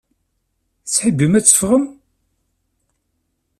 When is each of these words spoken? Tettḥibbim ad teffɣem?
Tettḥibbim 0.83 1.33
ad 1.39 1.45
teffɣem? 1.45 1.85